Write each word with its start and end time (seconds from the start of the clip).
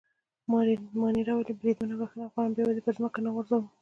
مانیرا 1.01 1.33
وویل: 1.35 1.57
بریدمنه 1.59 1.95
بخښنه 2.01 2.25
غواړم، 2.31 2.51
بیا 2.55 2.63
به 2.67 2.73
دي 2.75 2.81
پر 2.85 2.95
مځکه 3.01 3.17
ونه 3.19 3.29
غورځوو. 3.35 3.65